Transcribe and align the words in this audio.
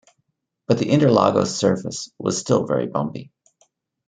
But 0.65 0.79
the 0.79 0.87
Interlagos 0.87 1.51
surface 1.55 2.09
was 2.17 2.39
still 2.39 2.65
very 2.65 2.87
bumpy. 2.87 3.31